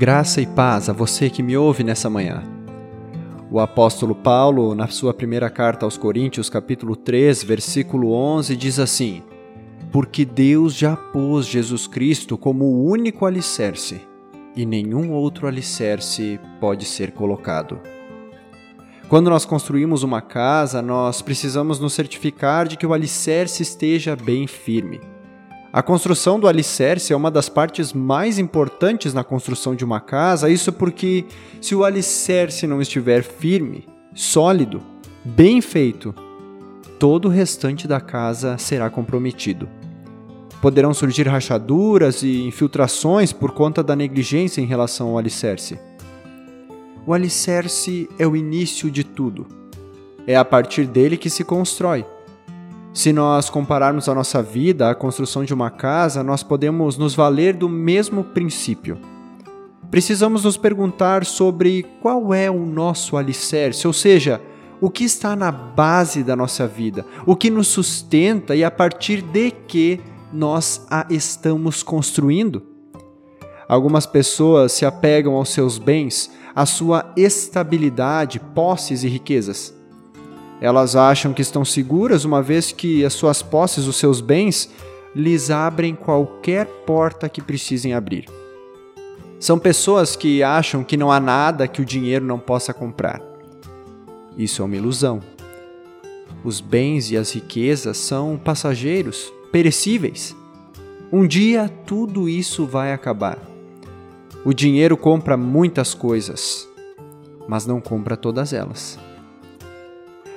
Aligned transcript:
Graça 0.00 0.40
e 0.40 0.46
paz 0.46 0.88
a 0.88 0.94
você 0.94 1.28
que 1.28 1.42
me 1.42 1.58
ouve 1.58 1.84
nessa 1.84 2.08
manhã. 2.08 2.42
O 3.50 3.60
apóstolo 3.60 4.14
Paulo, 4.14 4.74
na 4.74 4.88
sua 4.88 5.12
primeira 5.12 5.50
carta 5.50 5.84
aos 5.84 5.98
Coríntios, 5.98 6.48
capítulo 6.48 6.96
3, 6.96 7.44
versículo 7.44 8.10
11, 8.10 8.56
diz 8.56 8.78
assim: 8.78 9.22
Porque 9.92 10.24
Deus 10.24 10.74
já 10.74 10.96
pôs 10.96 11.44
Jesus 11.44 11.86
Cristo 11.86 12.38
como 12.38 12.64
o 12.64 12.86
único 12.86 13.26
alicerce, 13.26 14.00
e 14.56 14.64
nenhum 14.64 15.12
outro 15.12 15.46
alicerce 15.46 16.40
pode 16.58 16.86
ser 16.86 17.10
colocado. 17.10 17.78
Quando 19.06 19.28
nós 19.28 19.44
construímos 19.44 20.02
uma 20.02 20.22
casa, 20.22 20.80
nós 20.80 21.20
precisamos 21.20 21.78
nos 21.78 21.92
certificar 21.92 22.66
de 22.66 22.78
que 22.78 22.86
o 22.86 22.94
alicerce 22.94 23.62
esteja 23.62 24.16
bem 24.16 24.46
firme. 24.46 24.98
A 25.72 25.84
construção 25.84 26.40
do 26.40 26.48
alicerce 26.48 27.12
é 27.12 27.16
uma 27.16 27.30
das 27.30 27.48
partes 27.48 27.92
mais 27.92 28.40
importantes 28.40 29.14
na 29.14 29.22
construção 29.22 29.72
de 29.72 29.84
uma 29.84 30.00
casa, 30.00 30.50
isso 30.50 30.72
porque 30.72 31.24
se 31.60 31.76
o 31.76 31.84
alicerce 31.84 32.66
não 32.66 32.82
estiver 32.82 33.22
firme, 33.22 33.86
sólido, 34.12 34.82
bem 35.24 35.60
feito, 35.60 36.12
todo 36.98 37.26
o 37.26 37.30
restante 37.30 37.86
da 37.86 38.00
casa 38.00 38.58
será 38.58 38.90
comprometido. 38.90 39.68
Poderão 40.60 40.92
surgir 40.92 41.28
rachaduras 41.28 42.24
e 42.24 42.42
infiltrações 42.42 43.32
por 43.32 43.52
conta 43.52 43.80
da 43.80 43.94
negligência 43.94 44.60
em 44.60 44.66
relação 44.66 45.10
ao 45.10 45.18
alicerce. 45.18 45.78
O 47.06 47.14
alicerce 47.14 48.08
é 48.18 48.26
o 48.26 48.34
início 48.34 48.90
de 48.90 49.04
tudo. 49.04 49.46
É 50.26 50.34
a 50.34 50.44
partir 50.44 50.84
dele 50.84 51.16
que 51.16 51.30
se 51.30 51.44
constrói. 51.44 52.04
Se 52.92 53.12
nós 53.12 53.48
compararmos 53.48 54.08
a 54.08 54.14
nossa 54.14 54.42
vida 54.42 54.90
à 54.90 54.94
construção 54.96 55.44
de 55.44 55.54
uma 55.54 55.70
casa, 55.70 56.24
nós 56.24 56.42
podemos 56.42 56.98
nos 56.98 57.14
valer 57.14 57.54
do 57.54 57.68
mesmo 57.68 58.24
princípio. 58.24 58.98
Precisamos 59.92 60.42
nos 60.42 60.56
perguntar 60.56 61.24
sobre 61.24 61.86
qual 62.02 62.34
é 62.34 62.50
o 62.50 62.66
nosso 62.66 63.16
alicerce, 63.16 63.86
ou 63.86 63.92
seja, 63.92 64.40
o 64.80 64.90
que 64.90 65.04
está 65.04 65.36
na 65.36 65.52
base 65.52 66.24
da 66.24 66.34
nossa 66.34 66.66
vida, 66.66 67.06
o 67.24 67.36
que 67.36 67.48
nos 67.48 67.68
sustenta 67.68 68.56
e 68.56 68.64
a 68.64 68.70
partir 68.70 69.22
de 69.22 69.52
que 69.52 70.00
nós 70.32 70.84
a 70.90 71.06
estamos 71.10 71.84
construindo. 71.84 72.62
Algumas 73.68 74.04
pessoas 74.04 74.72
se 74.72 74.84
apegam 74.84 75.34
aos 75.34 75.50
seus 75.50 75.78
bens, 75.78 76.28
à 76.56 76.66
sua 76.66 77.12
estabilidade, 77.16 78.40
posses 78.40 79.04
e 79.04 79.08
riquezas. 79.08 79.79
Elas 80.60 80.94
acham 80.94 81.32
que 81.32 81.40
estão 81.40 81.64
seguras 81.64 82.24
uma 82.24 82.42
vez 82.42 82.70
que 82.70 83.04
as 83.04 83.14
suas 83.14 83.42
posses, 83.42 83.86
os 83.86 83.96
seus 83.96 84.20
bens, 84.20 84.70
lhes 85.14 85.50
abrem 85.50 85.94
qualquer 85.94 86.66
porta 86.86 87.28
que 87.28 87.40
precisem 87.40 87.94
abrir. 87.94 88.26
São 89.38 89.58
pessoas 89.58 90.14
que 90.14 90.42
acham 90.42 90.84
que 90.84 90.98
não 90.98 91.10
há 91.10 91.18
nada 91.18 91.66
que 91.66 91.80
o 91.80 91.84
dinheiro 91.84 92.26
não 92.26 92.38
possa 92.38 92.74
comprar. 92.74 93.22
Isso 94.36 94.60
é 94.60 94.64
uma 94.64 94.76
ilusão. 94.76 95.20
Os 96.44 96.60
bens 96.60 97.10
e 97.10 97.16
as 97.16 97.32
riquezas 97.32 97.96
são 97.96 98.36
passageiros, 98.36 99.32
perecíveis. 99.50 100.36
Um 101.10 101.26
dia 101.26 101.70
tudo 101.86 102.28
isso 102.28 102.66
vai 102.66 102.92
acabar. 102.92 103.38
O 104.44 104.52
dinheiro 104.52 104.96
compra 104.96 105.36
muitas 105.36 105.92
coisas, 105.94 106.68
mas 107.48 107.66
não 107.66 107.80
compra 107.80 108.16
todas 108.16 108.52
elas. 108.52 108.98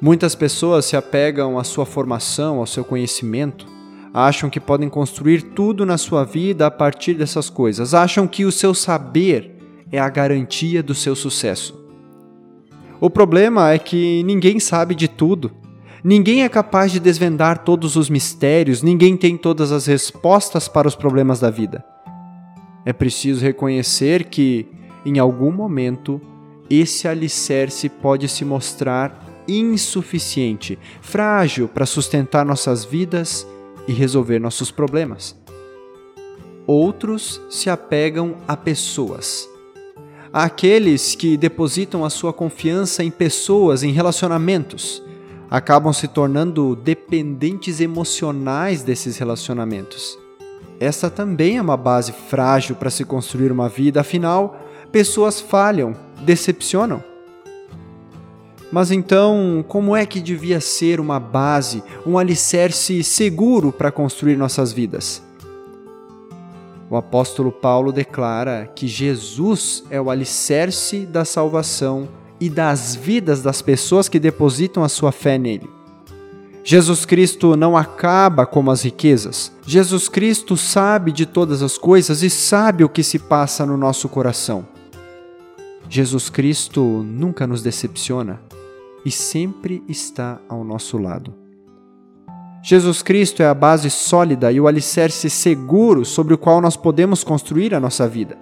Muitas 0.00 0.34
pessoas 0.34 0.84
se 0.84 0.96
apegam 0.96 1.58
à 1.58 1.64
sua 1.64 1.86
formação, 1.86 2.58
ao 2.58 2.66
seu 2.66 2.84
conhecimento, 2.84 3.66
acham 4.12 4.50
que 4.50 4.60
podem 4.60 4.88
construir 4.88 5.42
tudo 5.42 5.86
na 5.86 5.96
sua 5.96 6.24
vida 6.24 6.66
a 6.66 6.70
partir 6.70 7.14
dessas 7.14 7.48
coisas, 7.48 7.94
acham 7.94 8.26
que 8.26 8.44
o 8.44 8.52
seu 8.52 8.74
saber 8.74 9.56
é 9.90 9.98
a 9.98 10.08
garantia 10.08 10.82
do 10.82 10.94
seu 10.94 11.16
sucesso. 11.16 11.84
O 13.00 13.10
problema 13.10 13.72
é 13.72 13.78
que 13.78 14.22
ninguém 14.24 14.58
sabe 14.60 14.94
de 14.94 15.08
tudo. 15.08 15.50
Ninguém 16.02 16.42
é 16.42 16.48
capaz 16.48 16.92
de 16.92 17.00
desvendar 17.00 17.64
todos 17.64 17.96
os 17.96 18.10
mistérios, 18.10 18.82
ninguém 18.82 19.16
tem 19.16 19.36
todas 19.36 19.72
as 19.72 19.86
respostas 19.86 20.68
para 20.68 20.86
os 20.86 20.94
problemas 20.94 21.40
da 21.40 21.50
vida. 21.50 21.84
É 22.84 22.92
preciso 22.92 23.42
reconhecer 23.42 24.24
que, 24.24 24.68
em 25.04 25.18
algum 25.18 25.50
momento, 25.50 26.20
esse 26.68 27.08
alicerce 27.08 27.88
pode 27.88 28.28
se 28.28 28.44
mostrar 28.44 29.23
insuficiente, 29.46 30.78
frágil 31.00 31.68
para 31.68 31.86
sustentar 31.86 32.44
nossas 32.44 32.84
vidas 32.84 33.46
e 33.86 33.92
resolver 33.92 34.38
nossos 34.38 34.70
problemas. 34.70 35.36
Outros 36.66 37.40
se 37.50 37.68
apegam 37.68 38.36
a 38.48 38.56
pessoas. 38.56 39.48
Aqueles 40.32 41.14
que 41.14 41.36
depositam 41.36 42.04
a 42.04 42.10
sua 42.10 42.32
confiança 42.32 43.04
em 43.04 43.10
pessoas, 43.10 43.82
em 43.82 43.92
relacionamentos, 43.92 45.02
acabam 45.50 45.92
se 45.92 46.08
tornando 46.08 46.74
dependentes 46.74 47.80
emocionais 47.80 48.82
desses 48.82 49.18
relacionamentos. 49.18 50.18
Essa 50.80 51.08
também 51.08 51.58
é 51.58 51.62
uma 51.62 51.76
base 51.76 52.12
frágil 52.12 52.74
para 52.74 52.90
se 52.90 53.04
construir 53.04 53.52
uma 53.52 53.68
vida, 53.68 54.00
afinal, 54.00 54.58
pessoas 54.90 55.40
falham, 55.40 55.94
decepcionam 56.24 57.13
mas 58.74 58.90
então, 58.90 59.64
como 59.68 59.94
é 59.94 60.04
que 60.04 60.18
devia 60.18 60.60
ser 60.60 60.98
uma 60.98 61.20
base, 61.20 61.80
um 62.04 62.18
alicerce 62.18 63.04
seguro 63.04 63.70
para 63.70 63.92
construir 63.92 64.34
nossas 64.34 64.72
vidas? 64.72 65.22
O 66.90 66.96
apóstolo 66.96 67.52
Paulo 67.52 67.92
declara 67.92 68.68
que 68.74 68.88
Jesus 68.88 69.84
é 69.90 70.00
o 70.00 70.10
alicerce 70.10 71.06
da 71.06 71.24
salvação 71.24 72.08
e 72.40 72.50
das 72.50 72.96
vidas 72.96 73.42
das 73.42 73.62
pessoas 73.62 74.08
que 74.08 74.18
depositam 74.18 74.82
a 74.82 74.88
sua 74.88 75.12
fé 75.12 75.38
nele. 75.38 75.70
Jesus 76.64 77.04
Cristo 77.04 77.54
não 77.54 77.76
acaba 77.76 78.44
como 78.44 78.72
as 78.72 78.82
riquezas. 78.82 79.52
Jesus 79.64 80.08
Cristo 80.08 80.56
sabe 80.56 81.12
de 81.12 81.26
todas 81.26 81.62
as 81.62 81.78
coisas 81.78 82.24
e 82.24 82.28
sabe 82.28 82.82
o 82.82 82.88
que 82.88 83.04
se 83.04 83.20
passa 83.20 83.64
no 83.64 83.76
nosso 83.76 84.08
coração. 84.08 84.66
Jesus 85.88 86.28
Cristo 86.28 86.82
nunca 87.06 87.46
nos 87.46 87.62
decepciona 87.62 88.40
e 89.04 89.10
sempre 89.10 89.82
está 89.88 90.40
ao 90.48 90.64
nosso 90.64 90.98
lado. 90.98 91.34
Jesus 92.62 93.02
Cristo 93.02 93.42
é 93.42 93.46
a 93.46 93.52
base 93.52 93.90
sólida 93.90 94.50
e 94.50 94.58
o 94.58 94.66
alicerce 94.66 95.28
seguro 95.28 96.02
sobre 96.02 96.32
o 96.32 96.38
qual 96.38 96.62
nós 96.62 96.76
podemos 96.76 97.22
construir 97.22 97.74
a 97.74 97.80
nossa 97.80 98.08
vida. 98.08 98.38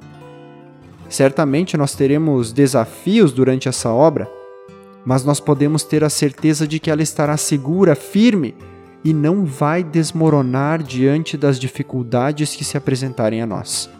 Certamente 1.09 1.77
nós 1.77 1.95
teremos 1.95 2.53
desafios 2.53 3.33
durante 3.33 3.69
essa 3.69 3.91
obra, 3.91 4.31
mas 5.05 5.25
nós 5.25 5.41
podemos 5.41 5.83
ter 5.83 6.05
a 6.05 6.09
certeza 6.09 6.69
de 6.69 6.79
que 6.79 6.91
ela 6.91 7.03
estará 7.03 7.37
segura, 7.37 7.97
firme 7.97 8.55
e 9.05 9.13
não 9.13 9.45
vai 9.45 9.83
desmoronar 9.83 10.83
diante 10.83 11.37
das 11.37 11.59
dificuldades 11.59 12.55
que 12.55 12.65
se 12.65 12.77
apresentarem 12.77 13.43
a 13.43 13.47
nós. 13.47 13.91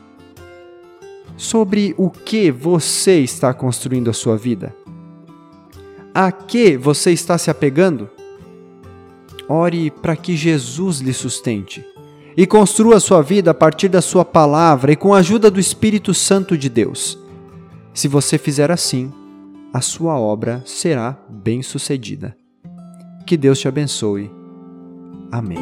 Sobre 1.37 1.95
o 1.99 2.09
que 2.09 2.53
você 2.53 3.19
está 3.19 3.53
construindo 3.53 4.09
a 4.09 4.13
sua 4.13 4.37
vida? 4.37 4.73
A 6.15 6.31
que 6.31 6.77
você 6.77 7.11
está 7.11 7.39
se 7.39 7.51
apegando? 7.51 8.11
Ore 9.49 9.91
para 9.91 10.15
que 10.15 10.37
Jesus 10.37 10.99
lhe 10.99 11.13
sustente 11.13 11.85
e 12.37 12.47
construa 12.47 13.01
sua 13.01 13.23
vida 13.23 13.51
a 13.51 13.55
partir 13.55 13.89
da 13.89 14.03
sua 14.03 14.25
palavra 14.25 14.93
e 14.93 14.97
com 14.97 15.15
a 15.15 15.19
ajuda 15.19 15.51
do 15.51 15.61
Espírito 15.61 16.13
Santo 16.13 16.57
de 16.57 16.69
Deus. 16.69 17.19
Se 17.95 18.09
você 18.09 18.39
fizer 18.39 18.71
assim, 18.71 19.13
a 19.73 19.81
sua 19.81 20.19
obra 20.19 20.63
será 20.67 21.19
bem-sucedida. 21.29 22.37
Que 23.27 23.37
Deus 23.37 23.59
te 23.59 23.69
abençoe. 23.69 24.31
Amém. 25.31 25.59